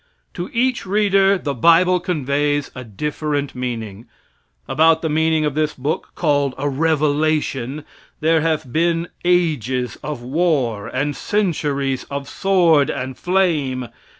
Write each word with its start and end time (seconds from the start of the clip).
To 0.33 0.49
each 0.51 0.83
reader 0.87 1.37
the 1.37 1.53
bible 1.53 1.99
conveys 1.99 2.71
a 2.73 2.83
different 2.83 3.53
meaning. 3.53 4.07
About 4.67 5.03
the 5.03 5.09
meaning 5.11 5.45
of 5.45 5.53
this 5.53 5.75
book, 5.75 6.07
called 6.15 6.55
a 6.57 6.67
revelation, 6.67 7.85
there 8.19 8.41
have 8.41 8.73
been 8.73 9.09
ages 9.23 9.99
of 10.01 10.23
war 10.23 10.87
and 10.87 11.15
centuries 11.15 12.05
of 12.05 12.27
sword 12.27 12.89
and 12.89 13.15
flame. 13.15 13.89